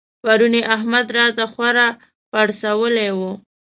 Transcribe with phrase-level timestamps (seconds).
[0.21, 1.87] پرون يې احمد راته خورا
[2.31, 3.31] پړسولی وو.